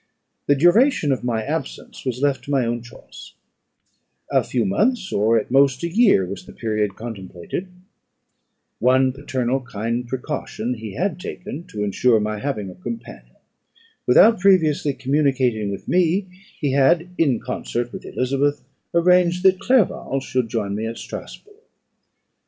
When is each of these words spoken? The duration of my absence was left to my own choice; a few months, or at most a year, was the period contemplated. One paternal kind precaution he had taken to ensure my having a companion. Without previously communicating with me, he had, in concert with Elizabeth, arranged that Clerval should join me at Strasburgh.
The 0.47 0.55
duration 0.55 1.11
of 1.11 1.23
my 1.23 1.43
absence 1.43 2.05
was 2.05 2.23
left 2.23 2.45
to 2.45 2.49
my 2.49 2.65
own 2.65 2.81
choice; 2.81 3.33
a 4.31 4.43
few 4.43 4.65
months, 4.65 5.13
or 5.13 5.37
at 5.37 5.51
most 5.51 5.83
a 5.83 5.89
year, 5.95 6.25
was 6.25 6.43
the 6.47 6.53
period 6.53 6.95
contemplated. 6.95 7.67
One 8.79 9.11
paternal 9.11 9.61
kind 9.61 10.07
precaution 10.07 10.73
he 10.73 10.95
had 10.95 11.19
taken 11.19 11.65
to 11.67 11.83
ensure 11.83 12.19
my 12.19 12.39
having 12.39 12.71
a 12.71 12.73
companion. 12.73 13.35
Without 14.07 14.39
previously 14.39 14.93
communicating 14.95 15.69
with 15.69 15.87
me, 15.87 16.25
he 16.59 16.71
had, 16.71 17.09
in 17.19 17.39
concert 17.39 17.91
with 17.93 18.03
Elizabeth, 18.03 18.63
arranged 18.95 19.43
that 19.43 19.59
Clerval 19.59 20.19
should 20.19 20.49
join 20.49 20.73
me 20.73 20.87
at 20.87 20.97
Strasburgh. 20.97 21.53